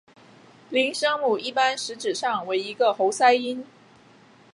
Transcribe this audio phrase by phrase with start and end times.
[0.71, 3.63] 零声母一般实质上为一个喉塞音。